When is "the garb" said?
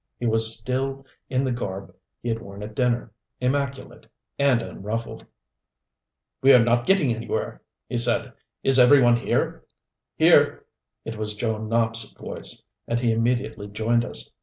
1.43-1.93